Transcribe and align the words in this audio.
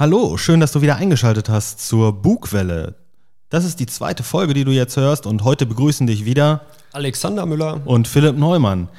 Hallo, 0.00 0.36
schön, 0.36 0.60
dass 0.60 0.70
du 0.70 0.80
wieder 0.80 0.94
eingeschaltet 0.94 1.48
hast 1.48 1.84
zur 1.84 2.12
Bugwelle. 2.12 2.94
Das 3.48 3.64
ist 3.64 3.80
die 3.80 3.86
zweite 3.86 4.22
Folge, 4.22 4.54
die 4.54 4.62
du 4.62 4.70
jetzt 4.70 4.96
hörst 4.96 5.26
und 5.26 5.42
heute 5.42 5.66
begrüßen 5.66 6.06
dich 6.06 6.24
wieder 6.24 6.60
Alexander 6.92 7.46
Müller 7.46 7.80
und 7.84 8.06
Philipp 8.06 8.38
Neumann. 8.38 8.90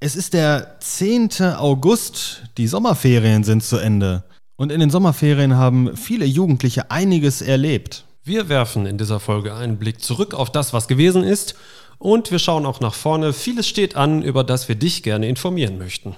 Es 0.00 0.16
ist 0.16 0.34
der 0.34 0.80
10. 0.80 1.30
August, 1.58 2.42
die 2.56 2.66
Sommerferien 2.66 3.44
sind 3.44 3.62
zu 3.62 3.76
Ende 3.76 4.24
und 4.56 4.72
in 4.72 4.80
den 4.80 4.90
Sommerferien 4.90 5.54
haben 5.54 5.96
viele 5.96 6.24
Jugendliche 6.24 6.90
einiges 6.90 7.40
erlebt. 7.40 8.02
Wir 8.24 8.48
werfen 8.48 8.84
in 8.84 8.98
dieser 8.98 9.20
Folge 9.20 9.54
einen 9.54 9.76
Blick 9.76 10.02
zurück 10.02 10.34
auf 10.34 10.50
das, 10.50 10.72
was 10.72 10.88
gewesen 10.88 11.22
ist 11.22 11.54
und 11.98 12.32
wir 12.32 12.40
schauen 12.40 12.66
auch 12.66 12.80
nach 12.80 12.94
vorne. 12.94 13.32
Vieles 13.32 13.68
steht 13.68 13.94
an, 13.94 14.22
über 14.24 14.42
das 14.42 14.68
wir 14.68 14.74
dich 14.74 15.04
gerne 15.04 15.28
informieren 15.28 15.78
möchten. 15.78 16.16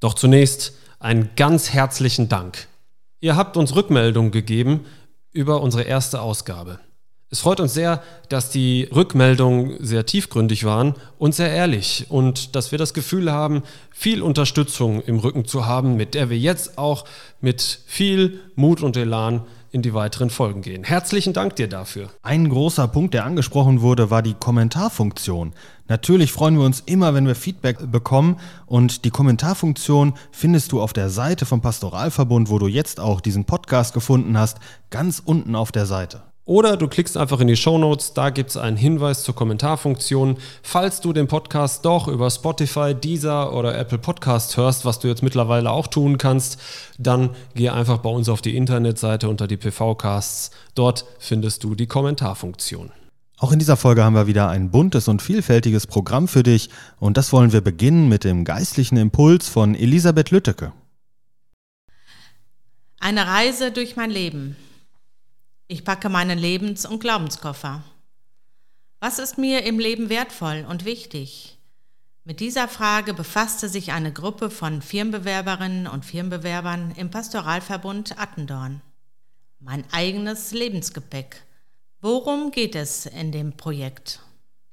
Doch 0.00 0.14
zunächst 0.14 0.72
einen 0.98 1.30
ganz 1.36 1.70
herzlichen 1.70 2.28
Dank. 2.28 2.66
Ihr 3.24 3.36
habt 3.36 3.56
uns 3.56 3.74
Rückmeldung 3.74 4.32
gegeben 4.32 4.80
über 5.32 5.62
unsere 5.62 5.84
erste 5.84 6.20
Ausgabe. 6.20 6.78
Es 7.30 7.40
freut 7.40 7.58
uns 7.58 7.72
sehr, 7.72 8.02
dass 8.28 8.50
die 8.50 8.86
Rückmeldungen 8.94 9.82
sehr 9.82 10.04
tiefgründig 10.04 10.64
waren 10.64 10.92
und 11.16 11.34
sehr 11.34 11.50
ehrlich 11.50 12.04
und 12.10 12.54
dass 12.54 12.70
wir 12.70 12.76
das 12.78 12.92
Gefühl 12.92 13.32
haben, 13.32 13.62
viel 13.90 14.20
Unterstützung 14.20 15.00
im 15.00 15.20
Rücken 15.20 15.46
zu 15.46 15.64
haben, 15.64 15.96
mit 15.96 16.12
der 16.12 16.28
wir 16.28 16.36
jetzt 16.36 16.76
auch 16.76 17.06
mit 17.40 17.80
viel 17.86 18.40
Mut 18.56 18.82
und 18.82 18.94
Elan 18.94 19.40
in 19.70 19.80
die 19.80 19.94
weiteren 19.94 20.28
Folgen 20.28 20.60
gehen. 20.60 20.84
Herzlichen 20.84 21.32
Dank 21.32 21.56
dir 21.56 21.66
dafür. 21.66 22.10
Ein 22.22 22.50
großer 22.50 22.86
Punkt, 22.88 23.14
der 23.14 23.24
angesprochen 23.24 23.80
wurde, 23.80 24.10
war 24.10 24.20
die 24.20 24.34
Kommentarfunktion. 24.34 25.54
Natürlich 25.86 26.32
freuen 26.32 26.56
wir 26.56 26.64
uns 26.64 26.80
immer, 26.86 27.12
wenn 27.12 27.26
wir 27.26 27.34
Feedback 27.34 27.90
bekommen 27.90 28.36
und 28.64 29.04
die 29.04 29.10
Kommentarfunktion 29.10 30.14
findest 30.30 30.72
du 30.72 30.80
auf 30.80 30.94
der 30.94 31.10
Seite 31.10 31.44
vom 31.44 31.60
Pastoralverbund, 31.60 32.48
wo 32.48 32.58
du 32.58 32.68
jetzt 32.68 33.00
auch 33.00 33.20
diesen 33.20 33.44
Podcast 33.44 33.92
gefunden 33.92 34.38
hast, 34.38 34.58
ganz 34.88 35.20
unten 35.22 35.54
auf 35.54 35.72
der 35.72 35.84
Seite. 35.84 36.22
Oder 36.46 36.76
du 36.76 36.88
klickst 36.88 37.16
einfach 37.16 37.40
in 37.40 37.48
die 37.48 37.56
Show 37.56 37.78
Notes, 37.78 38.12
da 38.12 38.28
gibt 38.28 38.50
es 38.50 38.56
einen 38.58 38.76
Hinweis 38.76 39.24
zur 39.24 39.34
Kommentarfunktion. 39.34 40.36
Falls 40.62 41.00
du 41.00 41.14
den 41.14 41.26
Podcast 41.26 41.84
doch 41.86 42.06
über 42.06 42.30
Spotify, 42.30 42.94
Deezer 42.94 43.54
oder 43.54 43.76
Apple 43.78 43.98
Podcast 43.98 44.56
hörst, 44.58 44.84
was 44.84 44.98
du 44.98 45.08
jetzt 45.08 45.22
mittlerweile 45.22 45.70
auch 45.70 45.86
tun 45.86 46.18
kannst, 46.18 46.58
dann 46.98 47.30
geh 47.54 47.70
einfach 47.70 47.98
bei 47.98 48.10
uns 48.10 48.28
auf 48.28 48.42
die 48.42 48.56
Internetseite 48.56 49.28
unter 49.28 49.46
die 49.46 49.56
PV-Casts. 49.56 50.50
Dort 50.74 51.06
findest 51.18 51.64
du 51.64 51.74
die 51.74 51.86
Kommentarfunktion. 51.86 52.90
Auch 53.44 53.52
in 53.52 53.58
dieser 53.58 53.76
Folge 53.76 54.02
haben 54.02 54.14
wir 54.14 54.26
wieder 54.26 54.48
ein 54.48 54.70
buntes 54.70 55.06
und 55.06 55.20
vielfältiges 55.20 55.86
Programm 55.86 56.28
für 56.28 56.42
dich 56.42 56.70
und 56.98 57.18
das 57.18 57.30
wollen 57.30 57.52
wir 57.52 57.60
beginnen 57.60 58.08
mit 58.08 58.24
dem 58.24 58.46
geistlichen 58.46 58.96
Impuls 58.96 59.50
von 59.50 59.74
Elisabeth 59.74 60.30
Lütteke. 60.30 60.72
Eine 62.98 63.26
Reise 63.26 63.70
durch 63.70 63.96
mein 63.96 64.10
Leben. 64.10 64.56
Ich 65.68 65.84
packe 65.84 66.08
meinen 66.08 66.38
Lebens- 66.38 66.86
und 66.86 67.00
Glaubenskoffer. 67.00 67.84
Was 68.98 69.18
ist 69.18 69.36
mir 69.36 69.66
im 69.66 69.78
Leben 69.78 70.08
wertvoll 70.08 70.64
und 70.66 70.86
wichtig? 70.86 71.58
Mit 72.24 72.40
dieser 72.40 72.66
Frage 72.66 73.12
befasste 73.12 73.68
sich 73.68 73.92
eine 73.92 74.10
Gruppe 74.10 74.48
von 74.48 74.80
Firmenbewerberinnen 74.80 75.86
und 75.86 76.06
Firmenbewerbern 76.06 76.92
im 76.96 77.10
Pastoralverbund 77.10 78.18
Attendorn. 78.18 78.80
Mein 79.60 79.84
eigenes 79.92 80.52
Lebensgepäck. 80.52 81.43
Worum 82.04 82.50
geht 82.50 82.74
es 82.74 83.06
in 83.06 83.32
dem 83.32 83.56
Projekt? 83.56 84.20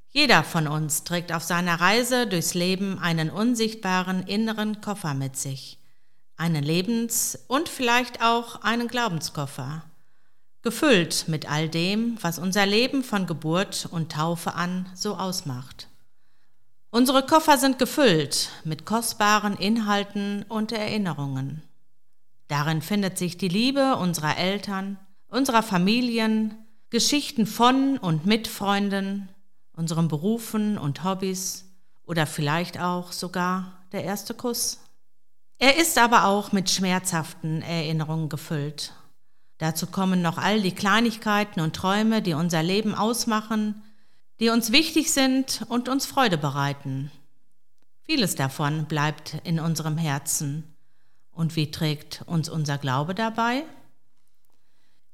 Jeder 0.09 0.43
von 0.43 0.67
uns 0.67 1.05
trägt 1.05 1.31
auf 1.31 1.43
seiner 1.43 1.79
Reise 1.79 2.27
durchs 2.27 2.55
Leben 2.55 2.99
einen 2.99 3.29
unsichtbaren 3.29 4.23
inneren 4.23 4.81
Koffer 4.81 5.13
mit 5.13 5.37
sich. 5.37 5.79
Einen 6.35 6.61
Lebens- 6.61 7.39
und 7.47 7.69
vielleicht 7.69 8.21
auch 8.21 8.63
einen 8.63 8.89
Glaubenskoffer 8.89 9.83
gefüllt 10.61 11.29
mit 11.29 11.49
all 11.49 11.69
dem, 11.69 12.17
was 12.19 12.37
unser 12.37 12.65
Leben 12.65 13.01
von 13.01 13.27
Geburt 13.27 13.87
und 13.89 14.11
Taufe 14.11 14.55
an 14.55 14.89
so 14.93 15.15
ausmacht. 15.15 15.87
Unsere 16.89 17.25
Koffer 17.25 17.57
sind 17.57 17.79
gefüllt 17.79 18.49
mit 18.65 18.85
kostbaren 18.85 19.55
Inhalten 19.55 20.43
und 20.49 20.73
Erinnerungen. 20.73 21.61
Darin 22.49 22.81
findet 22.81 23.17
sich 23.17 23.37
die 23.37 23.47
Liebe 23.47 23.95
unserer 23.95 24.35
Eltern, 24.35 24.99
unserer 25.29 25.63
Familien, 25.63 26.60
Geschichten 26.91 27.47
von 27.47 27.97
und 27.97 28.27
mit 28.27 28.47
Freunden, 28.47 29.29
unseren 29.73 30.07
Berufen 30.07 30.77
und 30.77 31.03
Hobbys 31.03 31.65
oder 32.05 32.27
vielleicht 32.27 32.79
auch 32.79 33.11
sogar 33.11 33.81
der 33.91 34.03
erste 34.03 34.35
Kuss. 34.35 34.79
Er 35.57 35.77
ist 35.77 35.97
aber 35.97 36.25
auch 36.25 36.51
mit 36.51 36.69
schmerzhaften 36.69 37.63
Erinnerungen 37.63 38.29
gefüllt 38.29 38.93
Dazu 39.61 39.85
kommen 39.85 40.23
noch 40.23 40.39
all 40.39 40.59
die 40.59 40.73
Kleinigkeiten 40.73 41.59
und 41.61 41.75
Träume, 41.75 42.23
die 42.23 42.33
unser 42.33 42.63
Leben 42.63 42.95
ausmachen, 42.95 43.83
die 44.39 44.49
uns 44.49 44.71
wichtig 44.71 45.11
sind 45.13 45.63
und 45.69 45.87
uns 45.87 46.07
Freude 46.07 46.39
bereiten. 46.39 47.11
Vieles 48.01 48.33
davon 48.33 48.85
bleibt 48.85 49.35
in 49.43 49.59
unserem 49.59 49.99
Herzen. 49.99 50.63
Und 51.31 51.55
wie 51.55 51.69
trägt 51.69 52.23
uns 52.25 52.49
unser 52.49 52.79
Glaube 52.79 53.13
dabei? 53.13 53.61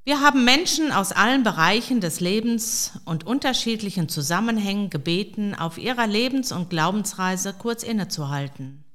Wir 0.08 0.22
haben 0.22 0.46
Menschen 0.46 0.94
aus 0.94 1.12
allen 1.12 1.44
Bereichen 1.44 2.00
des 2.00 2.22
Lebens 2.22 2.94
und 3.04 3.28
unterschiedlichen 3.28 4.08
Zusammenhängen 4.08 4.90
gebeten, 4.90 5.54
auf 5.54 5.78
ihrer 5.78 6.08
Lebens- 6.08 6.54
und 6.54 6.70
Glaubensreise 6.70 7.54
kurz 7.54 7.84
innezuhalten. 7.84 8.86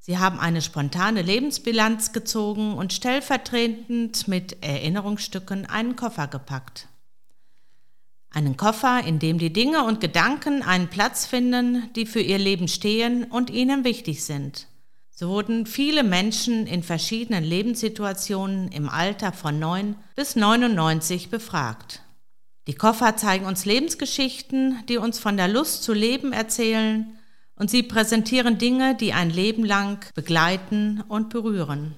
Sie 0.00 0.18
haben 0.18 0.38
eine 0.38 0.60
spontane 0.60 1.22
Lebensbilanz 1.22 2.12
gezogen 2.12 2.74
und 2.74 2.92
stellvertretend 2.92 4.28
mit 4.28 4.62
Erinnerungsstücken 4.62 5.64
einen 5.64 5.96
Koffer 5.96 6.26
gepackt. 6.26 6.88
Einen 8.28 8.58
Koffer, 8.58 9.02
in 9.06 9.18
dem 9.18 9.38
die 9.38 9.54
Dinge 9.54 9.82
und 9.82 10.02
Gedanken 10.02 10.62
einen 10.62 10.88
Platz 10.88 11.24
finden, 11.24 11.90
die 11.96 12.04
für 12.04 12.20
ihr 12.20 12.36
Leben 12.36 12.68
stehen 12.68 13.24
und 13.24 13.48
ihnen 13.48 13.82
wichtig 13.82 14.22
sind. 14.24 14.66
So 15.14 15.28
wurden 15.28 15.66
viele 15.66 16.04
Menschen 16.04 16.66
in 16.66 16.82
verschiedenen 16.82 17.44
Lebenssituationen 17.44 18.72
im 18.72 18.88
Alter 18.88 19.32
von 19.32 19.58
9 19.58 19.94
bis 20.16 20.36
99 20.36 21.28
befragt. 21.28 22.02
Die 22.66 22.74
Koffer 22.74 23.16
zeigen 23.16 23.44
uns 23.44 23.66
Lebensgeschichten, 23.66 24.78
die 24.88 24.96
uns 24.96 25.18
von 25.18 25.36
der 25.36 25.48
Lust 25.48 25.82
zu 25.82 25.92
leben 25.92 26.32
erzählen 26.32 27.18
und 27.56 27.70
sie 27.70 27.82
präsentieren 27.82 28.56
Dinge, 28.56 28.94
die 28.94 29.12
ein 29.12 29.28
Leben 29.28 29.64
lang 29.64 29.98
begleiten 30.14 31.02
und 31.08 31.28
berühren. 31.28 31.94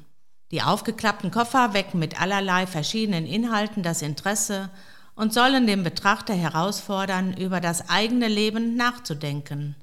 Die 0.51 0.63
aufgeklappten 0.63 1.31
Koffer 1.31 1.73
wecken 1.73 2.01
mit 2.01 2.21
allerlei 2.21 2.67
verschiedenen 2.67 3.27
Inhalten 3.27 3.83
das 3.83 4.03
Interesse 4.03 4.71
und 5.15 5.33
sollen 5.33 5.67
den 5.67 5.85
Betrachter 5.85 6.35
herausfordern, 6.35 7.37
über 7.37 7.61
das 7.61 7.89
eigene 7.89 8.27
Leben 8.27 8.75
nachzudenken. 8.77 9.77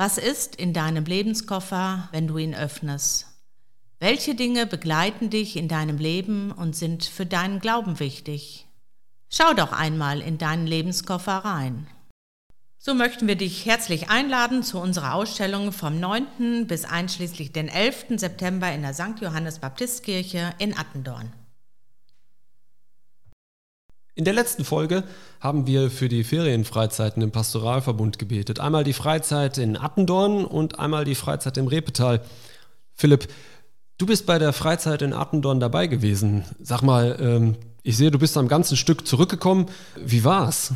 Was 0.00 0.16
ist 0.16 0.56
in 0.56 0.72
deinem 0.72 1.04
Lebenskoffer, 1.04 2.08
wenn 2.10 2.26
du 2.26 2.38
ihn 2.38 2.54
öffnest? 2.54 3.26
Welche 3.98 4.34
Dinge 4.34 4.66
begleiten 4.66 5.28
dich 5.28 5.58
in 5.58 5.68
deinem 5.68 5.98
Leben 5.98 6.52
und 6.52 6.74
sind 6.74 7.04
für 7.04 7.26
deinen 7.26 7.60
Glauben 7.60 8.00
wichtig? 8.00 8.66
Schau 9.28 9.52
doch 9.52 9.72
einmal 9.72 10.22
in 10.22 10.38
deinen 10.38 10.66
Lebenskoffer 10.66 11.44
rein. 11.44 11.86
So 12.78 12.94
möchten 12.94 13.28
wir 13.28 13.36
dich 13.36 13.66
herzlich 13.66 14.08
einladen 14.08 14.62
zu 14.62 14.80
unserer 14.80 15.12
Ausstellung 15.12 15.70
vom 15.70 16.00
9. 16.00 16.66
bis 16.66 16.86
einschließlich 16.86 17.52
den 17.52 17.68
11. 17.68 18.18
September 18.18 18.72
in 18.72 18.80
der 18.80 18.94
St. 18.94 19.20
Johannes 19.20 19.58
Baptistkirche 19.58 20.54
in 20.56 20.74
Attendorn. 20.78 21.30
In 24.20 24.26
der 24.26 24.34
letzten 24.34 24.66
Folge 24.66 25.04
haben 25.40 25.66
wir 25.66 25.90
für 25.90 26.10
die 26.10 26.24
Ferienfreizeiten 26.24 27.22
im 27.22 27.30
Pastoralverbund 27.30 28.18
gebetet. 28.18 28.60
Einmal 28.60 28.84
die 28.84 28.92
Freizeit 28.92 29.56
in 29.56 29.78
Attendorn 29.78 30.44
und 30.44 30.78
einmal 30.78 31.06
die 31.06 31.14
Freizeit 31.14 31.56
im 31.56 31.68
Repetal. 31.68 32.20
Philipp, 32.94 33.28
du 33.96 34.04
bist 34.04 34.26
bei 34.26 34.38
der 34.38 34.52
Freizeit 34.52 35.00
in 35.00 35.14
Attendorn 35.14 35.58
dabei 35.58 35.86
gewesen. 35.86 36.44
Sag 36.62 36.82
mal, 36.82 37.16
ähm, 37.18 37.56
ich 37.82 37.96
sehe, 37.96 38.10
du 38.10 38.18
bist 38.18 38.36
am 38.36 38.46
ganzen 38.46 38.76
Stück 38.76 39.06
zurückgekommen. 39.06 39.70
Wie 39.96 40.22
war's? 40.22 40.74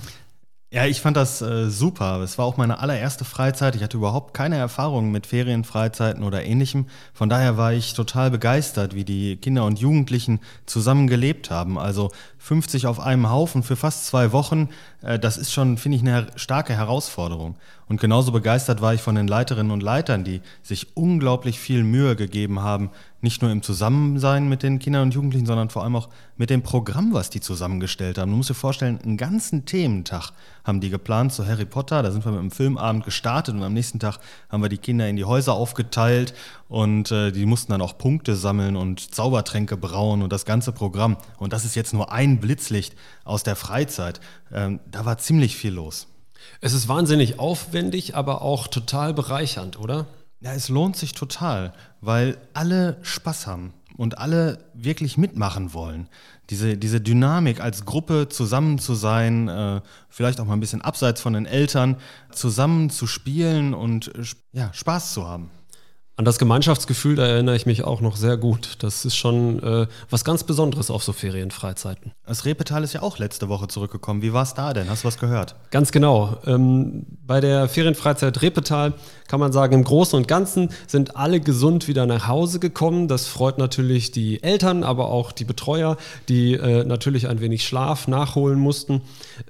Ja, 0.75 0.87
ich 0.87 1.01
fand 1.01 1.17
das 1.17 1.41
äh, 1.41 1.71
super. 1.71 2.21
Es 2.23 2.37
war 2.37 2.47
auch 2.47 2.57
meine 2.57 2.81
allererste 2.81 3.25
Freizeit. 3.25 3.77
Ich 3.77 3.83
hatte 3.85 3.97
überhaupt 3.97 4.35
keine 4.35 4.57
Erfahrung 4.57 5.13
mit 5.13 5.25
Ferienfreizeiten 5.25 6.25
oder 6.25 6.43
ähnlichem. 6.43 6.87
Von 7.13 7.29
daher 7.29 7.57
war 7.57 7.73
ich 7.73 7.95
total 7.95 8.33
begeistert, 8.33 8.93
wie 8.93 9.05
die 9.05 9.37
Kinder 9.37 9.67
und 9.67 9.79
Jugendlichen 9.79 10.41
zusammen 10.67 11.07
gelebt 11.07 11.49
haben. 11.49 11.79
Also 11.79 12.11
50 12.45 12.87
auf 12.87 13.01
einem 13.01 13.31
Haufen 13.31 13.63
für 13.63 13.75
fast 13.75 14.05
zwei 14.05 14.33
Wochen, 14.33 14.69
äh, 15.01 15.19
das 15.19 15.39
ist 15.39 15.51
schon, 15.51 15.79
finde 15.79 15.97
ich, 15.97 16.03
eine 16.03 16.27
starke 16.37 16.75
Herausforderung. 16.75 17.57
Und 17.87 18.01
genauso 18.01 18.33
begeistert 18.33 18.83
war 18.83 18.93
ich 18.93 19.01
von 19.01 19.15
den 19.15 19.29
Leiterinnen 19.29 19.73
und 19.73 19.83
Leitern, 19.83 20.25
die 20.25 20.43
sich 20.63 20.95
unglaublich 20.95 21.59
viel 21.59 21.85
Mühe 21.85 22.17
gegeben 22.17 22.61
haben, 22.61 22.91
nicht 23.21 23.41
nur 23.41 23.51
im 23.51 23.63
Zusammensein 23.63 24.49
mit 24.49 24.63
den 24.63 24.79
Kindern 24.79 25.05
und 25.05 25.15
Jugendlichen, 25.15 25.47
sondern 25.47 25.71
vor 25.71 25.83
allem 25.83 25.97
auch 25.97 26.11
mit 26.37 26.51
dem 26.51 26.63
Programm, 26.63 27.15
was 27.15 27.31
die 27.31 27.41
zusammengestellt 27.41 28.19
haben. 28.19 28.31
Du 28.31 28.37
musst 28.37 28.51
dir 28.51 28.55
vorstellen, 28.55 28.99
einen 29.03 29.17
ganzen 29.17 29.65
Thementag 29.65 30.33
haben 30.63 30.81
die 30.81 30.91
geplant 30.91 31.33
zu 31.33 31.47
Harry 31.47 31.65
Potter. 31.65 32.03
Da 32.03 32.11
sind 32.11 32.25
wir 32.25 32.33
mit 32.33 32.41
einem 32.41 32.51
Filmabend 32.51 33.05
gestartet 33.05 33.55
und 33.55 33.63
am 33.63 33.73
nächsten 33.73 33.99
Tag 33.99 34.19
haben 34.51 34.63
wir 34.63 34.69
die 34.69 34.79
Kinder 34.79 35.09
in 35.09 35.17
die 35.17 35.25
Häuser 35.25 35.55
aufgeteilt 35.55 36.35
und 36.69 37.11
äh, 37.13 37.33
die 37.33 37.47
mussten 37.47 37.73
dann 37.73 37.81
auch 37.81 37.97
Punkte 37.97 38.37
sammeln 38.37 38.77
und 38.77 39.15
Zaubertränke 39.15 39.77
brauen 39.77 40.23
und 40.23 40.33
das 40.33 40.45
ganze 40.45 40.73
Programm. 40.73 41.17
Und 41.39 41.53
das 41.53 41.65
ist 41.65 41.77
jetzt 41.77 41.95
nur 41.95 42.13
ein 42.13 42.34
Blitzlicht 42.41 42.95
aus 43.25 43.43
der 43.43 43.57
Freizeit. 43.57 44.21
Ähm, 44.53 44.81
da 44.91 45.05
war 45.05 45.19
ziemlich 45.19 45.57
viel 45.57 45.73
los. 45.73 46.09
Es 46.61 46.73
ist 46.73 46.89
wahnsinnig 46.89 47.39
aufwendig, 47.39 48.15
aber 48.15 48.43
auch 48.43 48.69
total 48.69 49.15
bereichernd, 49.15 49.79
oder? 49.79 50.07
Ja, 50.41 50.53
es 50.53 50.69
lohnt 50.69 50.97
sich 50.97 51.13
total, 51.13 51.73
weil 52.01 52.37
alle 52.53 52.99
Spaß 53.03 53.47
haben 53.47 53.73
und 53.97 54.19
alle 54.19 54.59
wirklich 54.75 55.17
mitmachen 55.17 55.73
wollen. 55.73 56.09
Diese, 56.51 56.77
diese 56.77 57.01
Dynamik 57.01 57.61
als 57.61 57.85
Gruppe 57.85 58.29
zusammen 58.29 58.79
zu 58.79 58.95
sein, 58.95 59.49
äh, 59.49 59.81
vielleicht 60.11 60.41
auch 60.41 60.45
mal 60.45 60.55
ein 60.55 60.61
bisschen 60.61 60.83
abseits 60.83 61.21
von 61.21 61.33
den 61.33 61.47
Eltern, 61.47 61.97
zusammen 62.31 62.91
zu 62.91 63.07
spielen 63.07 63.73
und 63.73 64.15
äh, 64.15 64.25
ja, 64.53 64.73
Spaß 64.75 65.15
zu 65.15 65.27
haben. 65.27 65.51
An 66.17 66.25
das 66.25 66.39
Gemeinschaftsgefühl, 66.39 67.17
da 67.17 67.27
erinnere 67.27 67.57
ich 67.57 67.67
mich 67.67 67.83
auch 67.83 68.01
noch 68.01 68.15
sehr 68.15 68.37
gut. 68.37 68.77
Das 68.79 69.05
ist 69.05 69.17
schon 69.17 69.61
äh, 69.65 69.89
was 70.11 70.25
ganz 70.25 70.45
Besonderes 70.45 70.89
auf 70.89 71.03
so 71.03 71.13
Ferienfreizeiten. 71.13 72.13
Das 72.25 72.45
Repetal 72.45 72.85
ist 72.85 72.93
ja 72.93 73.03
auch 73.03 73.19
letzte 73.19 73.49
Woche 73.49 73.67
zurückgekommen. 73.67 74.23
Wie 74.23 74.33
war 74.33 74.45
es 74.45 74.55
da 74.55 74.73
denn? 74.73 74.89
Hast 74.89 75.03
du 75.03 75.09
was 75.09 75.19
gehört? 75.19 75.57
Ganz 75.73 75.91
genau. 75.91 76.37
Ähm, 76.47 77.05
bei 77.27 77.41
der 77.41 77.69
Ferienfreizeit 77.69 78.43
Repetal 78.43 78.93
kann 79.27 79.41
man 79.41 79.53
sagen, 79.53 79.75
im 79.75 79.83
Großen 79.83 80.17
und 80.17 80.29
Ganzen 80.29 80.69
sind 80.87 81.17
alle 81.17 81.41
gesund 81.41 81.89
wieder 81.89 82.07
nach 82.07 82.29
Hause 82.29 82.61
gekommen. 82.61 83.09
Das 83.09 83.27
freut 83.27 83.59
natürlich 83.59 84.13
die 84.13 84.41
Eltern, 84.41 84.85
aber 84.85 85.09
auch 85.09 85.33
die 85.33 85.45
Betreuer, 85.45 85.97
die 86.29 86.55
äh, 86.55 86.85
natürlich 86.85 87.27
ein 87.27 87.41
wenig 87.41 87.67
Schlaf 87.67 88.07
nachholen 88.07 88.61
mussten. 88.61 89.01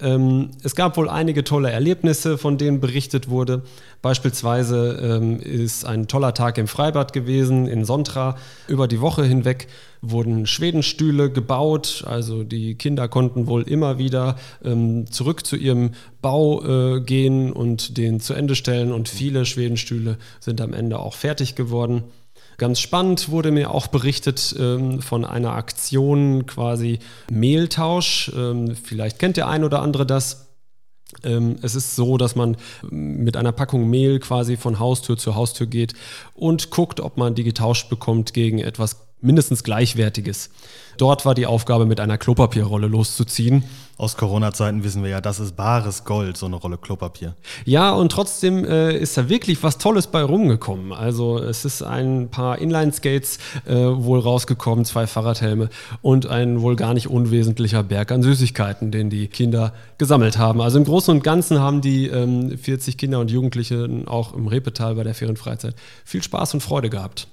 Ähm, 0.00 0.52
es 0.62 0.74
gab 0.74 0.96
wohl 0.96 1.10
einige 1.10 1.44
tolle 1.44 1.70
Erlebnisse, 1.70 2.38
von 2.38 2.56
denen 2.56 2.80
berichtet 2.80 3.28
wurde. 3.28 3.64
Beispielsweise 4.04 5.00
ähm, 5.02 5.40
ist 5.40 5.86
ein 5.86 6.08
toller 6.08 6.34
Tag 6.34 6.58
im 6.58 6.66
Freibad 6.68 7.14
gewesen 7.14 7.66
in 7.66 7.86
Sontra. 7.86 8.36
Über 8.68 8.86
die 8.86 9.00
Woche 9.00 9.24
hinweg 9.24 9.66
wurden 10.02 10.46
Schwedenstühle 10.46 11.30
gebaut. 11.30 12.04
Also 12.06 12.44
die 12.44 12.74
Kinder 12.74 13.08
konnten 13.08 13.46
wohl 13.46 13.62
immer 13.62 13.96
wieder 13.96 14.36
ähm, 14.62 15.10
zurück 15.10 15.46
zu 15.46 15.56
ihrem 15.56 15.92
Bau 16.20 16.62
äh, 16.96 17.00
gehen 17.00 17.50
und 17.50 17.96
den 17.96 18.20
zu 18.20 18.34
Ende 18.34 18.56
stellen. 18.56 18.92
Und 18.92 19.08
viele 19.08 19.46
Schwedenstühle 19.46 20.18
sind 20.38 20.60
am 20.60 20.74
Ende 20.74 20.98
auch 20.98 21.14
fertig 21.14 21.54
geworden. 21.54 22.02
Ganz 22.58 22.80
spannend 22.80 23.30
wurde 23.30 23.52
mir 23.52 23.70
auch 23.70 23.86
berichtet 23.86 24.54
ähm, 24.58 25.00
von 25.00 25.24
einer 25.24 25.52
Aktion 25.54 26.44
quasi 26.44 26.98
Mehltausch. 27.30 28.30
Ähm, 28.36 28.76
vielleicht 28.76 29.18
kennt 29.18 29.38
der 29.38 29.48
ein 29.48 29.64
oder 29.64 29.80
andere 29.80 30.04
das. 30.04 30.43
Ähm, 31.22 31.56
es 31.62 31.74
ist 31.74 31.96
so, 31.96 32.16
dass 32.16 32.34
man 32.34 32.56
mit 32.90 33.36
einer 33.36 33.52
Packung 33.52 33.88
Mehl 33.88 34.18
quasi 34.20 34.56
von 34.56 34.78
Haustür 34.78 35.16
zu 35.16 35.34
Haustür 35.34 35.66
geht 35.66 35.94
und 36.34 36.70
guckt, 36.70 37.00
ob 37.00 37.16
man 37.16 37.34
die 37.34 37.44
getauscht 37.44 37.88
bekommt 37.88 38.34
gegen 38.34 38.58
etwas 38.58 39.03
mindestens 39.24 39.64
Gleichwertiges. 39.64 40.50
Dort 40.96 41.26
war 41.26 41.34
die 41.34 41.46
Aufgabe, 41.46 41.86
mit 41.86 41.98
einer 41.98 42.18
Klopapierrolle 42.18 42.86
loszuziehen. 42.86 43.64
Aus 43.96 44.16
Corona-Zeiten 44.16 44.82
wissen 44.82 45.02
wir 45.02 45.10
ja, 45.10 45.20
das 45.20 45.38
ist 45.38 45.56
bares 45.56 46.04
Gold, 46.04 46.36
so 46.36 46.46
eine 46.46 46.56
Rolle 46.56 46.78
Klopapier. 46.78 47.34
Ja, 47.64 47.92
und 47.92 48.10
trotzdem 48.10 48.64
äh, 48.64 48.96
ist 48.96 49.16
da 49.16 49.28
wirklich 49.28 49.62
was 49.62 49.78
Tolles 49.78 50.08
bei 50.08 50.22
rumgekommen. 50.22 50.92
Also 50.92 51.38
es 51.38 51.64
ist 51.64 51.82
ein 51.82 52.28
paar 52.28 52.58
Inline-Skates 52.58 53.38
äh, 53.66 53.74
wohl 53.74 54.18
rausgekommen, 54.18 54.84
zwei 54.84 55.06
Fahrradhelme 55.06 55.68
und 56.02 56.26
ein 56.26 56.60
wohl 56.60 56.74
gar 56.74 56.92
nicht 56.92 57.08
unwesentlicher 57.08 57.84
Berg 57.84 58.10
an 58.10 58.22
Süßigkeiten, 58.22 58.90
den 58.90 59.10
die 59.10 59.28
Kinder 59.28 59.72
gesammelt 59.98 60.38
haben. 60.38 60.60
Also 60.60 60.78
im 60.78 60.84
Großen 60.84 61.14
und 61.14 61.22
Ganzen 61.22 61.60
haben 61.60 61.80
die 61.80 62.08
ähm, 62.08 62.58
40 62.58 62.98
Kinder 62.98 63.20
und 63.20 63.30
Jugendliche 63.30 63.88
auch 64.06 64.34
im 64.34 64.48
Repetal 64.48 64.96
bei 64.96 65.04
der 65.04 65.14
Ferienfreizeit 65.14 65.76
viel 66.04 66.22
Spaß 66.22 66.54
und 66.54 66.60
Freude 66.60 66.90
gehabt. 66.90 67.28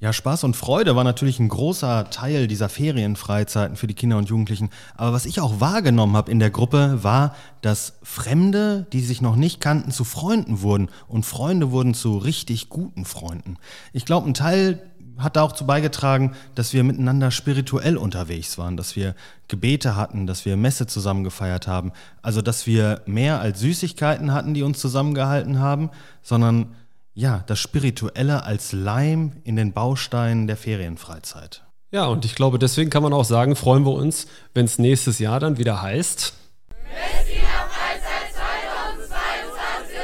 Ja, 0.00 0.14
Spaß 0.14 0.44
und 0.44 0.56
Freude 0.56 0.96
war 0.96 1.04
natürlich 1.04 1.40
ein 1.40 1.50
großer 1.50 2.08
Teil 2.08 2.46
dieser 2.46 2.70
Ferienfreizeiten 2.70 3.76
für 3.76 3.86
die 3.86 3.92
Kinder 3.92 4.16
und 4.16 4.30
Jugendlichen. 4.30 4.70
Aber 4.96 5.12
was 5.12 5.26
ich 5.26 5.40
auch 5.40 5.60
wahrgenommen 5.60 6.16
habe 6.16 6.30
in 6.30 6.38
der 6.38 6.48
Gruppe, 6.48 7.04
war, 7.04 7.36
dass 7.60 7.98
Fremde, 8.02 8.86
die 8.94 9.02
sich 9.02 9.20
noch 9.20 9.36
nicht 9.36 9.60
kannten, 9.60 9.90
zu 9.90 10.04
Freunden 10.04 10.62
wurden 10.62 10.88
und 11.06 11.26
Freunde 11.26 11.70
wurden 11.70 11.92
zu 11.92 12.16
richtig 12.16 12.70
guten 12.70 13.04
Freunden. 13.04 13.58
Ich 13.92 14.06
glaube, 14.06 14.26
ein 14.26 14.32
Teil 14.32 14.90
hat 15.18 15.36
da 15.36 15.42
auch 15.42 15.52
zu 15.52 15.66
beigetragen, 15.66 16.32
dass 16.54 16.72
wir 16.72 16.82
miteinander 16.82 17.30
spirituell 17.30 17.98
unterwegs 17.98 18.56
waren, 18.56 18.78
dass 18.78 18.96
wir 18.96 19.14
Gebete 19.48 19.96
hatten, 19.96 20.26
dass 20.26 20.46
wir 20.46 20.56
Messe 20.56 20.86
zusammen 20.86 21.24
gefeiert 21.24 21.66
haben. 21.66 21.92
Also, 22.22 22.40
dass 22.40 22.66
wir 22.66 23.02
mehr 23.04 23.40
als 23.42 23.60
Süßigkeiten 23.60 24.32
hatten, 24.32 24.54
die 24.54 24.62
uns 24.62 24.78
zusammengehalten 24.78 25.58
haben, 25.58 25.90
sondern 26.22 26.74
ja, 27.20 27.44
das 27.46 27.58
Spirituelle 27.58 28.44
als 28.44 28.72
Leim 28.72 29.32
in 29.44 29.56
den 29.56 29.72
Bausteinen 29.74 30.46
der 30.46 30.56
Ferienfreizeit. 30.56 31.62
Ja, 31.90 32.06
und 32.06 32.24
ich 32.24 32.34
glaube, 32.34 32.58
deswegen 32.58 32.88
kann 32.88 33.02
man 33.02 33.12
auch 33.12 33.26
sagen, 33.26 33.56
freuen 33.56 33.84
wir 33.84 33.92
uns, 33.92 34.26
wenn 34.54 34.64
es 34.64 34.78
nächstes 34.78 35.18
Jahr 35.18 35.38
dann 35.38 35.58
wieder 35.58 35.82
heißt. 35.82 36.32
Messina 36.78 37.68
Freizeit 37.68 38.32
2022! 38.32 39.96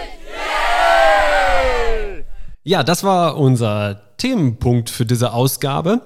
Yeah! 2.19 2.25
Ja, 2.65 2.83
das 2.83 3.03
war 3.03 3.39
unser 3.39 4.17
Themenpunkt 4.19 4.91
für 4.91 5.07
diese 5.07 5.33
Ausgabe. 5.33 6.03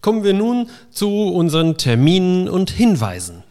Kommen 0.00 0.22
wir 0.22 0.34
nun 0.34 0.70
zu 0.90 1.08
unseren 1.32 1.76
Terminen 1.76 2.48
und 2.48 2.70
Hinweisen. 2.70 3.42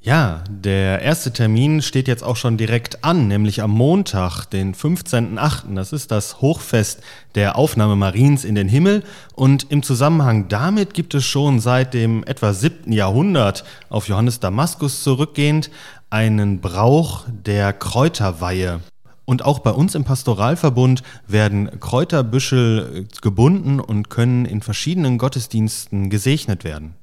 Ja, 0.00 0.44
der 0.48 1.02
erste 1.02 1.32
Termin 1.32 1.82
steht 1.82 2.06
jetzt 2.06 2.22
auch 2.22 2.36
schon 2.36 2.56
direkt 2.56 3.04
an, 3.04 3.26
nämlich 3.26 3.62
am 3.62 3.72
Montag, 3.72 4.46
den 4.46 4.72
15.08. 4.72 5.74
Das 5.74 5.92
ist 5.92 6.12
das 6.12 6.40
Hochfest 6.40 7.00
der 7.34 7.56
Aufnahme 7.56 7.96
Mariens 7.96 8.44
in 8.44 8.54
den 8.54 8.68
Himmel. 8.68 9.02
Und 9.34 9.70
im 9.70 9.82
Zusammenhang 9.82 10.46
damit 10.48 10.94
gibt 10.94 11.14
es 11.14 11.24
schon 11.24 11.58
seit 11.58 11.94
dem 11.94 12.22
etwa 12.24 12.54
7. 12.54 12.92
Jahrhundert 12.92 13.64
auf 13.90 14.08
Johannes 14.08 14.38
Damaskus 14.38 15.02
zurückgehend 15.02 15.68
einen 16.10 16.60
Brauch 16.60 17.24
der 17.28 17.72
Kräuterweihe. 17.72 18.80
Und 19.24 19.44
auch 19.44 19.58
bei 19.58 19.72
uns 19.72 19.96
im 19.96 20.04
Pastoralverbund 20.04 21.02
werden 21.26 21.80
Kräuterbüschel 21.80 23.08
gebunden 23.20 23.80
und 23.80 24.10
können 24.10 24.46
in 24.46 24.62
verschiedenen 24.62 25.18
Gottesdiensten 25.18 26.08
gesegnet 26.08 26.62
werden. 26.62 26.94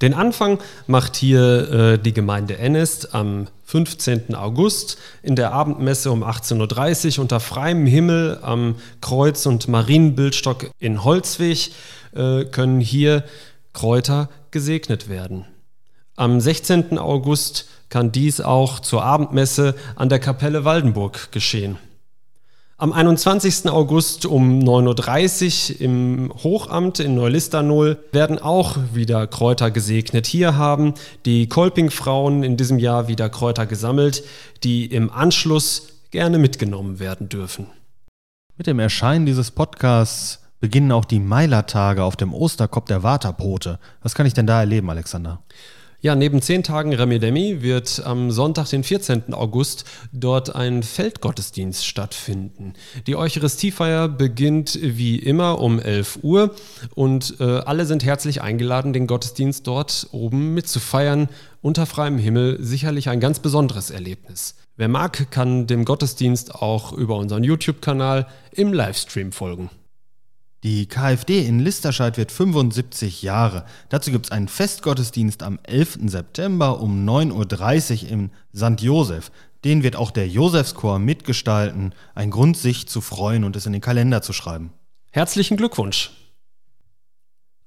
Den 0.00 0.14
Anfang 0.14 0.58
macht 0.86 1.16
hier 1.16 1.70
äh, 1.70 1.98
die 1.98 2.12
Gemeinde 2.12 2.56
Ennest 2.58 3.14
am 3.14 3.48
15. 3.64 4.34
August 4.34 4.96
in 5.22 5.34
der 5.34 5.52
Abendmesse 5.52 6.12
um 6.12 6.22
18.30 6.22 7.16
Uhr 7.16 7.22
unter 7.22 7.40
freiem 7.40 7.84
Himmel 7.84 8.38
am 8.42 8.76
Kreuz- 9.00 9.46
und 9.46 9.68
Marienbildstock 9.68 10.70
in 10.78 11.04
Holzweg 11.04 11.72
äh, 12.14 12.44
können 12.44 12.80
hier 12.80 13.24
Kräuter 13.72 14.28
gesegnet 14.50 15.08
werden. 15.08 15.44
Am 16.16 16.40
16. 16.40 16.98
August 16.98 17.68
kann 17.88 18.12
dies 18.12 18.40
auch 18.40 18.80
zur 18.80 19.04
Abendmesse 19.04 19.74
an 19.96 20.08
der 20.08 20.18
Kapelle 20.18 20.64
Waldenburg 20.64 21.32
geschehen. 21.32 21.76
Am 22.80 22.92
21. 22.92 23.68
August 23.68 24.24
um 24.24 24.60
9.30 24.60 25.72
Uhr 25.74 25.80
im 25.80 26.32
Hochamt 26.44 27.00
in 27.00 27.16
Neulisternol 27.16 27.98
werden 28.12 28.38
auch 28.38 28.78
wieder 28.94 29.26
Kräuter 29.26 29.72
gesegnet. 29.72 30.28
Hier 30.28 30.56
haben 30.56 30.94
die 31.26 31.48
Kolping-Frauen 31.48 32.44
in 32.44 32.56
diesem 32.56 32.78
Jahr 32.78 33.08
wieder 33.08 33.30
Kräuter 33.30 33.66
gesammelt, 33.66 34.22
die 34.62 34.86
im 34.86 35.10
Anschluss 35.10 35.88
gerne 36.12 36.38
mitgenommen 36.38 37.00
werden 37.00 37.28
dürfen. 37.28 37.66
Mit 38.56 38.68
dem 38.68 38.78
Erscheinen 38.78 39.26
dieses 39.26 39.50
Podcasts 39.50 40.44
beginnen 40.60 40.92
auch 40.92 41.04
die 41.04 41.18
Meilertage 41.18 42.04
auf 42.04 42.14
dem 42.14 42.32
Osterkopf 42.32 42.86
der 42.86 43.02
Waterpote. 43.02 43.80
Was 44.04 44.14
kann 44.14 44.26
ich 44.26 44.34
denn 44.34 44.46
da 44.46 44.60
erleben, 44.60 44.88
Alexander? 44.88 45.42
Ja, 46.00 46.14
neben 46.14 46.40
zehn 46.40 46.62
Tagen 46.62 46.94
Remedemi 46.94 47.60
wird 47.60 48.02
am 48.04 48.30
Sonntag, 48.30 48.68
den 48.68 48.84
14. 48.84 49.34
August, 49.34 49.84
dort 50.12 50.54
ein 50.54 50.84
Feldgottesdienst 50.84 51.84
stattfinden. 51.84 52.74
Die 53.08 53.16
Eucharistiefeier 53.16 54.06
beginnt 54.06 54.78
wie 54.80 55.18
immer 55.18 55.60
um 55.60 55.80
11 55.80 56.20
Uhr 56.22 56.54
und 56.94 57.40
äh, 57.40 57.42
alle 57.42 57.84
sind 57.84 58.04
herzlich 58.04 58.42
eingeladen, 58.42 58.92
den 58.92 59.08
Gottesdienst 59.08 59.66
dort 59.66 60.06
oben 60.12 60.54
mitzufeiern. 60.54 61.28
Unter 61.62 61.84
freiem 61.84 62.16
Himmel 62.18 62.58
sicherlich 62.60 63.08
ein 63.08 63.18
ganz 63.18 63.40
besonderes 63.40 63.90
Erlebnis. 63.90 64.54
Wer 64.76 64.86
mag, 64.86 65.32
kann 65.32 65.66
dem 65.66 65.84
Gottesdienst 65.84 66.54
auch 66.54 66.92
über 66.92 67.16
unseren 67.16 67.42
YouTube-Kanal 67.42 68.28
im 68.52 68.72
Livestream 68.72 69.32
folgen. 69.32 69.68
Die 70.64 70.86
KfD 70.86 71.46
in 71.46 71.60
Listerscheid 71.60 72.16
wird 72.16 72.32
75 72.32 73.22
Jahre. 73.22 73.64
Dazu 73.90 74.10
gibt 74.10 74.26
es 74.26 74.32
einen 74.32 74.48
Festgottesdienst 74.48 75.44
am 75.44 75.60
11. 75.62 75.98
September 76.06 76.80
um 76.80 77.08
9.30 77.08 78.04
Uhr 78.04 78.10
im 78.10 78.30
St. 78.54 78.80
Josef. 78.80 79.30
Den 79.64 79.84
wird 79.84 79.94
auch 79.94 80.10
der 80.10 80.26
Josefschor 80.26 80.98
mitgestalten. 80.98 81.94
Ein 82.16 82.30
Grund, 82.30 82.56
sich 82.56 82.88
zu 82.88 83.00
freuen 83.00 83.44
und 83.44 83.54
es 83.54 83.66
in 83.66 83.72
den 83.72 83.80
Kalender 83.80 84.20
zu 84.20 84.32
schreiben. 84.32 84.72
Herzlichen 85.12 85.56
Glückwunsch! 85.56 86.10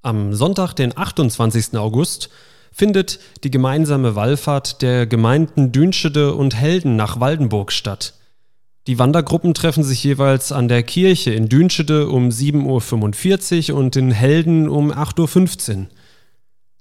Am 0.01 0.33
Sonntag, 0.33 0.74
den 0.74 0.98
28. 0.98 1.77
August, 1.77 2.29
findet 2.74 3.19
die 3.43 3.51
gemeinsame 3.51 4.15
Wallfahrt 4.15 4.81
der 4.81 5.07
Gemeinden 5.07 5.71
Dünschede 5.71 6.33
und 6.33 6.55
Helden 6.55 6.95
nach 6.98 7.19
Waldenburg 7.19 7.71
statt. 7.71 8.15
Die 8.88 8.97
Wandergruppen 8.97 9.53
treffen 9.53 9.83
sich 9.83 10.03
jeweils 10.03 10.51
an 10.51 10.67
der 10.67 10.81
Kirche 10.81 11.31
in 11.31 11.50
Dünschede 11.50 12.07
um 12.07 12.29
7.45 12.29 13.71
Uhr 13.71 13.77
und 13.77 13.95
in 13.95 14.11
Helden 14.11 14.67
um 14.67 14.91
8.15 14.91 15.77
Uhr. 15.77 15.88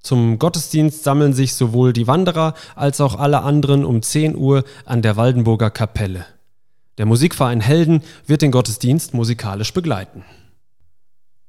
Zum 0.01 0.39
Gottesdienst 0.39 1.05
sammeln 1.05 1.35
sich 1.35 1.53
sowohl 1.53 1.93
die 1.93 2.07
Wanderer 2.07 2.55
als 2.75 3.03
auch 3.03 3.17
alle 3.17 3.43
anderen 3.43 3.85
um 3.85 4.01
10 4.01 4.35
Uhr 4.35 4.65
an 4.87 5.03
der 5.03 5.17
Waldenburger 5.17 5.71
Kapelle. 5.71 6.25
Der 6.97 7.05
Musikverein 7.05 7.61
Helden 7.61 8.03
wird 8.27 8.41
den 8.41 8.51
Gottesdienst 8.51 9.13
musikalisch 9.13 9.75
begleiten. 9.75 10.25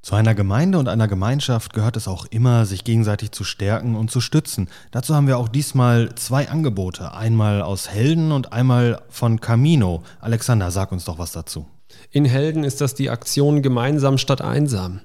Zu 0.02 0.16
einer 0.16 0.34
Gemeinde 0.34 0.80
und 0.80 0.88
einer 0.88 1.08
Gemeinschaft 1.08 1.74
gehört 1.74 1.96
es 1.96 2.08
auch 2.08 2.26
immer, 2.32 2.66
sich 2.66 2.84
gegenseitig 2.84 3.32
zu 3.32 3.44
stärken 3.44 3.96
und 3.96 4.10
zu 4.10 4.20
stützen. 4.20 4.68
Dazu 4.90 5.14
haben 5.14 5.28
wir 5.28 5.38
auch 5.38 5.48
diesmal 5.48 6.16
zwei 6.16 6.50
Angebote, 6.50 7.14
einmal 7.14 7.62
aus 7.62 7.88
Helden 7.88 8.32
und 8.32 8.52
einmal 8.52 9.04
von 9.10 9.40
Camino. 9.40 10.02
Alexander, 10.20 10.72
sag 10.72 10.92
uns 10.92 11.06
doch 11.06 11.20
was 11.20 11.34
dazu. 11.34 11.68
In 12.10 12.26
Helden 12.26 12.64
ist 12.64 12.82
das 12.82 12.96
die 12.96 13.12
Aktion 13.12 13.62
Gemeinsam 13.62 14.18
statt 14.18 14.42
einsam. 14.42 15.02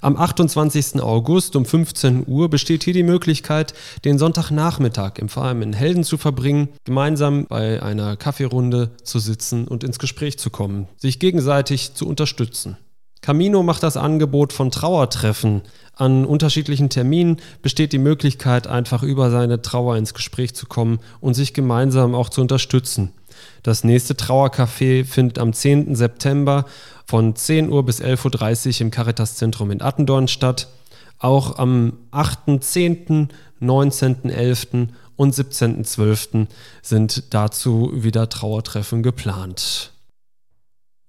Am 0.00 0.16
28. 0.16 1.00
August 1.00 1.54
um 1.54 1.64
15 1.64 2.24
Uhr 2.26 2.50
besteht 2.50 2.82
hier 2.82 2.94
die 2.94 3.02
Möglichkeit, 3.04 3.74
den 4.04 4.18
Sonntagnachmittag 4.18 5.18
im 5.18 5.28
Verein 5.28 5.62
in 5.62 5.72
Helden 5.72 6.02
zu 6.02 6.18
verbringen, 6.18 6.68
gemeinsam 6.84 7.46
bei 7.46 7.80
einer 7.80 8.16
Kaffeerunde 8.16 8.90
zu 9.04 9.20
sitzen 9.20 9.68
und 9.68 9.84
ins 9.84 10.00
Gespräch 10.00 10.36
zu 10.38 10.50
kommen, 10.50 10.88
sich 10.96 11.20
gegenseitig 11.20 11.94
zu 11.94 12.08
unterstützen. 12.08 12.76
Camino 13.22 13.62
macht 13.62 13.84
das 13.84 13.96
Angebot 13.96 14.52
von 14.52 14.72
Trauertreffen. 14.72 15.62
An 15.94 16.24
unterschiedlichen 16.24 16.90
Terminen 16.90 17.36
besteht 17.62 17.92
die 17.92 17.98
Möglichkeit, 17.98 18.66
einfach 18.66 19.04
über 19.04 19.30
seine 19.30 19.62
Trauer 19.62 19.96
ins 19.96 20.12
Gespräch 20.12 20.54
zu 20.54 20.66
kommen 20.66 20.98
und 21.20 21.34
sich 21.34 21.54
gemeinsam 21.54 22.16
auch 22.16 22.30
zu 22.30 22.40
unterstützen. 22.40 23.12
Das 23.62 23.84
nächste 23.84 24.14
Trauercafé 24.14 25.04
findet 25.04 25.38
am 25.38 25.52
10. 25.52 25.94
September 25.94 26.66
von 27.06 27.36
10 27.36 27.70
Uhr 27.70 27.84
bis 27.86 28.02
11.30 28.02 28.74
Uhr 28.74 28.80
im 28.80 28.90
Caritas-Zentrum 28.90 29.70
in 29.70 29.82
Attendorn 29.82 30.26
statt. 30.26 30.66
Auch 31.20 31.58
am 31.58 31.92
8.10., 32.10 33.28
19.11. 33.60 34.88
und 35.14 35.32
17.12. 35.32 36.48
sind 36.82 37.32
dazu 37.32 37.92
wieder 37.94 38.28
Trauertreffen 38.28 39.04
geplant. 39.04 39.91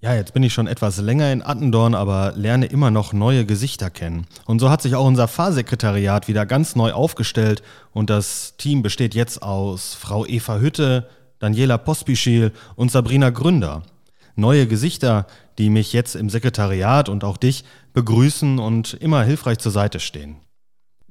Ja, 0.03 0.13
jetzt 0.13 0.33
bin 0.33 0.43
ich 0.43 0.53
schon 0.53 0.67
etwas 0.67 0.97
länger 0.97 1.31
in 1.31 1.41
Attendorn, 1.41 1.95
aber 1.95 2.33
lerne 2.35 2.65
immer 2.65 2.91
noch 2.91 3.13
neue 3.13 3.45
Gesichter 3.45 3.89
kennen. 3.89 4.27
Und 4.43 4.59
so 4.59 4.69
hat 4.69 4.81
sich 4.81 4.95
auch 4.95 5.07
unser 5.07 5.29
Fahrsekretariat 5.29 6.27
wieder 6.27 6.45
ganz 6.45 6.75
neu 6.75 6.91
aufgestellt 6.91 7.63
und 7.93 8.09
das 8.09 8.57
Team 8.57 8.81
besteht 8.81 9.15
jetzt 9.15 9.41
aus 9.41 9.93
Frau 9.93 10.25
Eva 10.25 10.57
Hütte, 10.57 11.07
Daniela 11.39 11.77
Pospischil 11.77 12.51
und 12.75 12.91
Sabrina 12.91 13.29
Gründer. 13.29 13.83
Neue 14.35 14.67
Gesichter, 14.67 15.25
die 15.57 15.69
mich 15.69 15.93
jetzt 15.93 16.17
im 16.17 16.29
Sekretariat 16.29 17.07
und 17.07 17.23
auch 17.23 17.37
dich 17.37 17.63
begrüßen 17.93 18.59
und 18.59 18.95
immer 18.95 19.23
hilfreich 19.23 19.59
zur 19.59 19.71
Seite 19.71 20.01
stehen. 20.01 20.42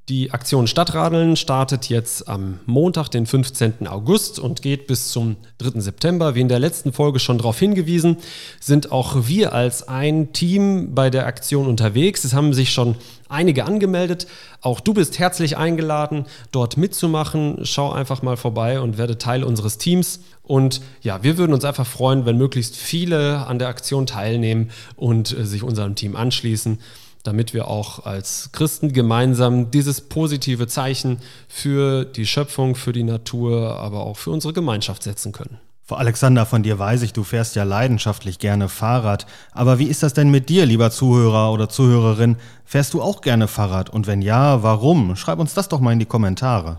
Die 0.09 0.33
Aktion 0.33 0.67
Stadtradeln 0.67 1.37
startet 1.37 1.89
jetzt 1.89 2.29
am 2.29 2.59
Montag, 2.67 3.09
den 3.09 3.25
15. 3.25 3.87
August 3.87 4.41
und 4.41 4.61
geht 4.61 4.89
bis 4.89 5.11
zum 5.13 5.37
3. 5.59 5.79
September. 5.81 6.35
Wie 6.35 6.41
in 6.41 6.49
der 6.49 6.59
letzten 6.59 6.93
Folge 6.93 7.21
schon 7.21 7.39
darauf 7.39 7.57
hingewiesen, 7.61 8.17
sind 8.59 8.91
auch 8.91 9.29
wir 9.29 9.53
als 9.53 9.87
ein 9.87 10.33
Team 10.33 10.93
bei 10.93 11.09
der 11.09 11.27
Aktion 11.27 11.69
unterwegs. 11.69 12.25
Es 12.25 12.35
haben 12.35 12.53
sich 12.53 12.73
schon 12.73 12.97
einige 13.29 13.65
angemeldet. 13.65 14.27
Auch 14.61 14.81
du 14.81 14.93
bist 14.93 15.21
herzlich 15.21 15.57
eingeladen, 15.57 16.27
dort 16.51 16.77
mitzumachen. 16.77 17.61
Schau 17.63 17.93
einfach 17.93 18.23
mal 18.23 18.37
vorbei 18.37 18.81
und 18.81 18.99
werde 18.99 19.19
Teil 19.19 19.45
unseres 19.45 19.79
Teams. 19.79 20.19
Und 20.43 20.81
ja, 21.03 21.23
wir 21.23 21.39
würden 21.39 21.55
uns 21.55 21.65
einfach 21.65 21.87
freuen, 21.87 22.27
wenn 22.27 22.39
möglichst 22.39 22.75
viele 22.75 23.47
an 23.47 23.61
der 23.61 23.69
Aktion 23.69 24.07
teilnehmen 24.07 24.73
und 24.97 25.31
äh, 25.31 25.47
sich 25.47 25.63
unserem 25.63 25.95
Team 25.95 26.17
anschließen 26.17 26.81
damit 27.23 27.55
wir 27.55 27.69
auch 27.69 28.05
als 28.05 28.50
Christen 28.52 28.93
gemeinsam 28.93 29.71
dieses 29.71 30.00
positive 30.00 30.67
Zeichen 30.67 31.19
für 31.49 32.05
die 32.05 32.26
Schöpfung, 32.26 32.75
für 32.75 32.93
die 32.93 33.05
Natur, 33.05 33.79
aber 33.79 34.00
auch 34.00 34.17
für 34.17 34.31
unsere 34.31 34.52
Gemeinschaft 34.52 35.02
setzen 35.02 35.33
können. 35.33 35.59
Vor 35.85 35.99
Alexander, 35.99 36.47
von 36.47 36.62
dir 36.62 36.79
weiß 36.79 37.02
ich, 37.02 37.12
du 37.12 37.25
fährst 37.25 37.57
ja 37.57 37.64
leidenschaftlich 37.64 38.38
gerne 38.38 38.69
Fahrrad. 38.69 39.26
Aber 39.50 39.79
wie 39.79 39.88
ist 39.88 40.02
das 40.02 40.14
denn 40.14 40.31
mit 40.31 40.49
dir, 40.49 40.64
lieber 40.64 40.91
Zuhörer 40.91 41.52
oder 41.52 41.69
Zuhörerin? 41.69 42.37
Fährst 42.64 42.95
du 42.95 43.02
auch 43.02 43.21
gerne 43.21 43.49
Fahrrad? 43.49 43.91
Und 43.91 44.07
wenn 44.07 44.23
ja, 44.23 44.62
warum? 44.62 45.17
Schreib 45.17 45.38
uns 45.38 45.55
das 45.55 45.69
doch 45.69 45.81
mal 45.81 45.93
in 45.93 45.99
die 45.99 46.07
Kommentare. 46.07 46.79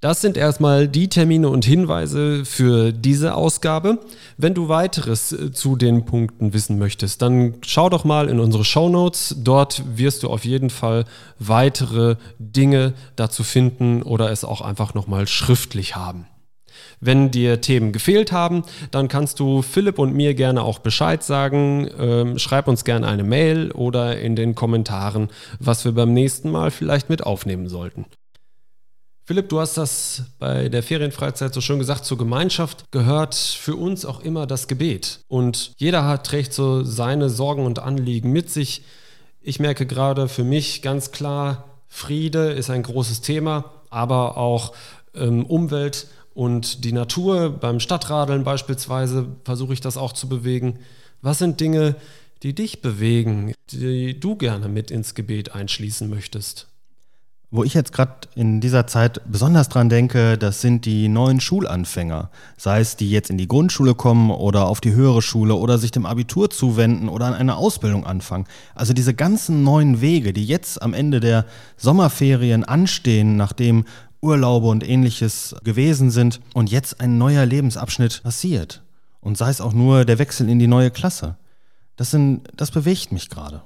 Das 0.00 0.22
sind 0.22 0.38
erstmal 0.38 0.88
die 0.88 1.08
Termine 1.08 1.50
und 1.50 1.66
Hinweise 1.66 2.46
für 2.46 2.90
diese 2.90 3.34
Ausgabe. 3.34 3.98
Wenn 4.38 4.54
du 4.54 4.68
weiteres 4.70 5.32
äh, 5.32 5.52
zu 5.52 5.76
den 5.76 6.06
Punkten 6.06 6.54
wissen 6.54 6.78
möchtest, 6.78 7.20
dann 7.20 7.56
schau 7.60 7.90
doch 7.90 8.04
mal 8.04 8.30
in 8.30 8.40
unsere 8.40 8.64
Show 8.64 8.88
Notes. 8.88 9.36
Dort 9.38 9.82
wirst 9.98 10.22
du 10.22 10.30
auf 10.30 10.46
jeden 10.46 10.70
Fall 10.70 11.04
weitere 11.38 12.16
Dinge 12.38 12.94
dazu 13.16 13.44
finden 13.44 14.02
oder 14.02 14.30
es 14.30 14.42
auch 14.42 14.62
einfach 14.62 14.94
nochmal 14.94 15.28
schriftlich 15.28 15.96
haben. 15.96 16.26
Wenn 17.00 17.30
dir 17.30 17.60
Themen 17.60 17.92
gefehlt 17.92 18.32
haben, 18.32 18.62
dann 18.90 19.08
kannst 19.08 19.38
du 19.38 19.60
Philipp 19.60 19.98
und 19.98 20.14
mir 20.14 20.32
gerne 20.32 20.62
auch 20.62 20.78
Bescheid 20.78 21.22
sagen. 21.22 21.90
Ähm, 21.98 22.38
schreib 22.38 22.68
uns 22.68 22.84
gerne 22.84 23.06
eine 23.06 23.24
Mail 23.24 23.70
oder 23.72 24.18
in 24.18 24.34
den 24.34 24.54
Kommentaren, 24.54 25.28
was 25.58 25.84
wir 25.84 25.92
beim 25.92 26.14
nächsten 26.14 26.50
Mal 26.50 26.70
vielleicht 26.70 27.10
mit 27.10 27.22
aufnehmen 27.22 27.68
sollten. 27.68 28.06
Philipp, 29.30 29.48
du 29.48 29.60
hast 29.60 29.76
das 29.76 30.24
bei 30.40 30.68
der 30.68 30.82
Ferienfreizeit 30.82 31.54
so 31.54 31.60
schön 31.60 31.78
gesagt, 31.78 32.04
zur 32.04 32.18
Gemeinschaft 32.18 32.90
gehört 32.90 33.36
für 33.36 33.76
uns 33.76 34.04
auch 34.04 34.18
immer 34.22 34.44
das 34.44 34.66
Gebet. 34.66 35.20
Und 35.28 35.70
jeder 35.76 36.04
hat, 36.04 36.26
trägt 36.26 36.52
so 36.52 36.82
seine 36.82 37.30
Sorgen 37.30 37.64
und 37.64 37.78
Anliegen 37.78 38.32
mit 38.32 38.50
sich. 38.50 38.82
Ich 39.40 39.60
merke 39.60 39.86
gerade 39.86 40.26
für 40.26 40.42
mich 40.42 40.82
ganz 40.82 41.12
klar, 41.12 41.78
Friede 41.86 42.50
ist 42.50 42.70
ein 42.70 42.82
großes 42.82 43.20
Thema, 43.20 43.66
aber 43.88 44.36
auch 44.36 44.72
ähm, 45.14 45.46
Umwelt 45.46 46.08
und 46.34 46.82
die 46.82 46.92
Natur. 46.92 47.50
Beim 47.50 47.78
Stadtradeln 47.78 48.42
beispielsweise 48.42 49.28
versuche 49.44 49.74
ich 49.74 49.80
das 49.80 49.96
auch 49.96 50.12
zu 50.12 50.28
bewegen. 50.28 50.80
Was 51.22 51.38
sind 51.38 51.60
Dinge, 51.60 51.94
die 52.42 52.52
dich 52.52 52.82
bewegen, 52.82 53.54
die 53.70 54.18
du 54.18 54.34
gerne 54.34 54.66
mit 54.66 54.90
ins 54.90 55.14
Gebet 55.14 55.54
einschließen 55.54 56.10
möchtest? 56.10 56.69
Wo 57.52 57.64
ich 57.64 57.74
jetzt 57.74 57.92
gerade 57.92 58.28
in 58.36 58.60
dieser 58.60 58.86
Zeit 58.86 59.20
besonders 59.26 59.68
dran 59.68 59.88
denke, 59.88 60.38
das 60.38 60.60
sind 60.60 60.84
die 60.84 61.08
neuen 61.08 61.40
Schulanfänger. 61.40 62.30
Sei 62.56 62.78
es, 62.78 62.94
die 62.94 63.10
jetzt 63.10 63.28
in 63.28 63.38
die 63.38 63.48
Grundschule 63.48 63.96
kommen 63.96 64.30
oder 64.30 64.66
auf 64.66 64.80
die 64.80 64.92
höhere 64.92 65.20
Schule 65.20 65.54
oder 65.54 65.76
sich 65.76 65.90
dem 65.90 66.06
Abitur 66.06 66.50
zuwenden 66.50 67.08
oder 67.08 67.26
an 67.26 67.34
eine 67.34 67.56
Ausbildung 67.56 68.06
anfangen. 68.06 68.46
Also 68.76 68.92
diese 68.92 69.14
ganzen 69.14 69.64
neuen 69.64 70.00
Wege, 70.00 70.32
die 70.32 70.44
jetzt 70.44 70.80
am 70.80 70.94
Ende 70.94 71.18
der 71.18 71.44
Sommerferien 71.76 72.62
anstehen, 72.62 73.36
nachdem 73.36 73.84
Urlaube 74.20 74.68
und 74.68 74.88
ähnliches 74.88 75.56
gewesen 75.64 76.12
sind 76.12 76.40
und 76.54 76.70
jetzt 76.70 77.00
ein 77.00 77.18
neuer 77.18 77.46
Lebensabschnitt 77.46 78.22
passiert. 78.22 78.84
Und 79.20 79.36
sei 79.36 79.50
es 79.50 79.60
auch 79.60 79.72
nur 79.72 80.04
der 80.04 80.20
Wechsel 80.20 80.48
in 80.48 80.60
die 80.60 80.68
neue 80.68 80.92
Klasse. 80.92 81.36
Das, 81.96 82.12
sind, 82.12 82.48
das 82.54 82.70
bewegt 82.70 83.10
mich 83.10 83.28
gerade. 83.28 83.62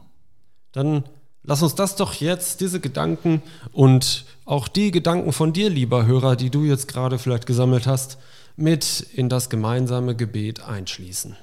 Dann 0.72 1.04
Lass 1.46 1.62
uns 1.62 1.74
das 1.74 1.94
doch 1.96 2.14
jetzt, 2.14 2.62
diese 2.62 2.80
Gedanken 2.80 3.42
und 3.72 4.24
auch 4.46 4.66
die 4.66 4.90
Gedanken 4.90 5.32
von 5.32 5.52
dir, 5.52 5.68
lieber 5.68 6.06
Hörer, 6.06 6.36
die 6.36 6.48
du 6.48 6.64
jetzt 6.64 6.88
gerade 6.88 7.18
vielleicht 7.18 7.46
gesammelt 7.46 7.86
hast, 7.86 8.16
mit 8.56 9.06
in 9.12 9.28
das 9.28 9.50
gemeinsame 9.50 10.16
Gebet 10.16 10.62
einschließen. 10.62 11.36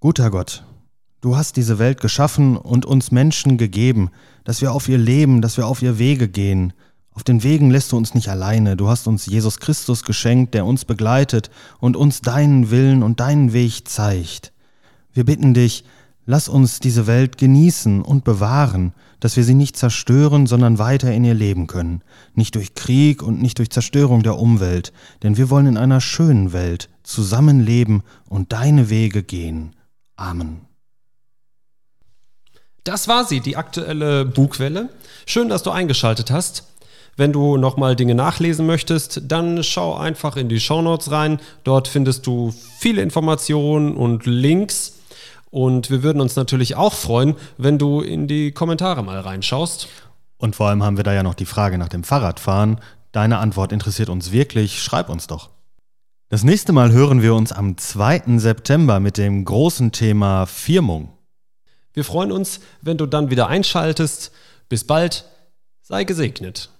Guter 0.00 0.30
Gott, 0.30 0.64
du 1.22 1.36
hast 1.36 1.56
diese 1.56 1.78
Welt 1.78 2.00
geschaffen 2.00 2.58
und 2.58 2.84
uns 2.84 3.10
Menschen 3.10 3.56
gegeben, 3.56 4.10
dass 4.44 4.60
wir 4.60 4.72
auf 4.72 4.88
ihr 4.88 4.98
leben, 4.98 5.40
dass 5.40 5.56
wir 5.56 5.66
auf 5.66 5.80
ihr 5.80 5.98
Wege 5.98 6.28
gehen. 6.28 6.74
Auf 7.12 7.24
den 7.24 7.42
Wegen 7.42 7.70
lässt 7.70 7.92
du 7.92 7.96
uns 7.96 8.14
nicht 8.14 8.28
alleine, 8.28 8.76
du 8.76 8.88
hast 8.88 9.06
uns 9.06 9.24
Jesus 9.26 9.60
Christus 9.60 10.04
geschenkt, 10.04 10.52
der 10.52 10.66
uns 10.66 10.84
begleitet 10.84 11.50
und 11.80 11.96
uns 11.96 12.20
deinen 12.20 12.70
Willen 12.70 13.02
und 13.02 13.20
deinen 13.20 13.54
Weg 13.54 13.88
zeigt. 13.88 14.52
Wir 15.12 15.24
bitten 15.24 15.54
dich, 15.54 15.84
Lass 16.30 16.48
uns 16.48 16.78
diese 16.78 17.08
Welt 17.08 17.38
genießen 17.38 18.02
und 18.02 18.22
bewahren, 18.22 18.92
dass 19.18 19.36
wir 19.36 19.42
sie 19.42 19.54
nicht 19.54 19.76
zerstören, 19.76 20.46
sondern 20.46 20.78
weiter 20.78 21.12
in 21.12 21.24
ihr 21.24 21.34
leben 21.34 21.66
können. 21.66 22.02
Nicht 22.36 22.54
durch 22.54 22.76
Krieg 22.76 23.20
und 23.20 23.42
nicht 23.42 23.58
durch 23.58 23.68
Zerstörung 23.68 24.22
der 24.22 24.38
Umwelt, 24.38 24.92
denn 25.24 25.36
wir 25.36 25.50
wollen 25.50 25.66
in 25.66 25.76
einer 25.76 26.00
schönen 26.00 26.52
Welt 26.52 26.88
zusammenleben 27.02 28.04
und 28.28 28.52
deine 28.52 28.90
Wege 28.90 29.24
gehen. 29.24 29.74
Amen. 30.14 30.60
Das 32.84 33.08
war 33.08 33.24
sie, 33.24 33.40
die 33.40 33.56
aktuelle 33.56 34.24
Bugwelle. 34.24 34.90
Schön, 35.26 35.48
dass 35.48 35.64
du 35.64 35.72
eingeschaltet 35.72 36.30
hast. 36.30 36.68
Wenn 37.16 37.32
du 37.32 37.56
nochmal 37.56 37.96
Dinge 37.96 38.14
nachlesen 38.14 38.66
möchtest, 38.66 39.22
dann 39.24 39.64
schau 39.64 39.96
einfach 39.96 40.36
in 40.36 40.48
die 40.48 40.60
Shownotes 40.60 41.10
rein. 41.10 41.40
Dort 41.64 41.88
findest 41.88 42.24
du 42.28 42.54
viele 42.78 43.02
Informationen 43.02 43.96
und 43.96 44.26
Links. 44.26 44.99
Und 45.50 45.90
wir 45.90 46.02
würden 46.02 46.20
uns 46.20 46.36
natürlich 46.36 46.76
auch 46.76 46.94
freuen, 46.94 47.36
wenn 47.58 47.78
du 47.78 48.00
in 48.00 48.28
die 48.28 48.52
Kommentare 48.52 49.02
mal 49.02 49.18
reinschaust. 49.20 49.88
Und 50.38 50.56
vor 50.56 50.68
allem 50.68 50.82
haben 50.82 50.96
wir 50.96 51.04
da 51.04 51.12
ja 51.12 51.22
noch 51.22 51.34
die 51.34 51.46
Frage 51.46 51.76
nach 51.76 51.88
dem 51.88 52.04
Fahrradfahren. 52.04 52.80
Deine 53.12 53.38
Antwort 53.38 53.72
interessiert 53.72 54.08
uns 54.08 54.32
wirklich. 54.32 54.82
Schreib 54.82 55.08
uns 55.08 55.26
doch. 55.26 55.50
Das 56.28 56.44
nächste 56.44 56.72
Mal 56.72 56.92
hören 56.92 57.22
wir 57.22 57.34
uns 57.34 57.50
am 57.50 57.76
2. 57.76 58.38
September 58.38 59.00
mit 59.00 59.18
dem 59.18 59.44
großen 59.44 59.90
Thema 59.90 60.46
Firmung. 60.46 61.08
Wir 61.92 62.04
freuen 62.04 62.30
uns, 62.30 62.60
wenn 62.80 62.96
du 62.96 63.06
dann 63.06 63.30
wieder 63.30 63.48
einschaltest. 63.48 64.30
Bis 64.68 64.86
bald, 64.86 65.24
sei 65.82 66.04
gesegnet. 66.04 66.70